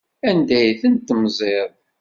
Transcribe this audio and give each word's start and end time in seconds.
Anda 0.29 0.55
ay 0.59 0.71
tent-temziḍ? 0.81 1.69